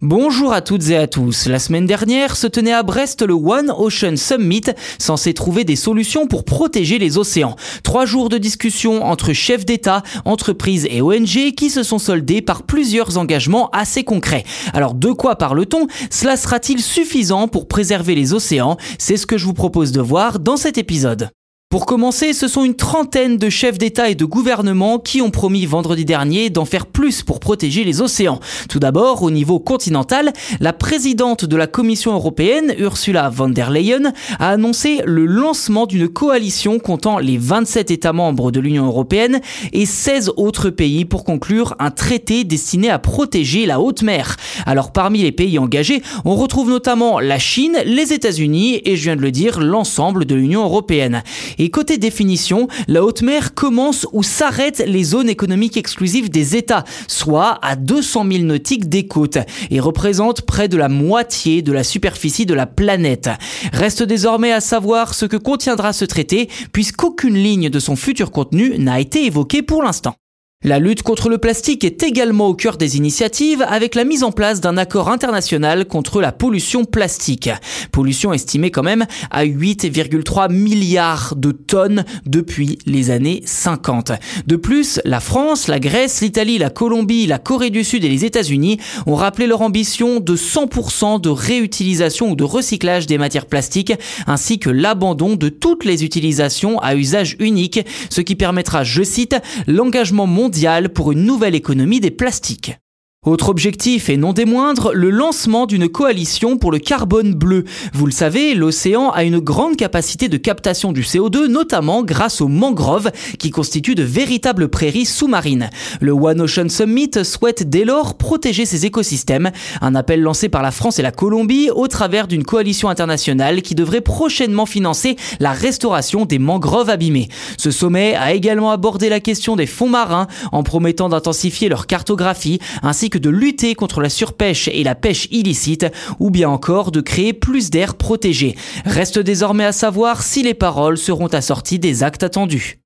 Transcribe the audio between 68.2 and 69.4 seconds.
contenu n'a été